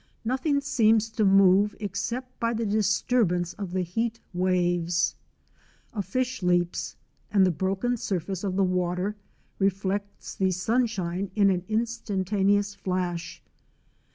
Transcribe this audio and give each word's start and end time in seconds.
Nothing 0.25 0.61
seems 0.61 1.09
to 1.11 1.23
move 1.23 1.75
except 1.79 2.39
by 2.39 2.55
the 2.55 2.65
disturbance 2.65 3.53
of 3.53 3.71
the 3.71 3.83
heat 3.83 4.19
waves. 4.33 5.13
A 5.93 6.01
fish 6.01 6.41
leaps, 6.41 6.95
and 7.31 7.45
the 7.45 7.51
broken 7.51 7.97
surface 7.97 8.43
of 8.43 8.55
the 8.55 8.63
water 8.63 9.15
reflects 9.59 10.33
the 10.33 10.49
sunshine 10.49 11.29
in 11.35 11.51
an 11.51 11.63
instantaneous 11.67 12.73
flash. 12.73 13.43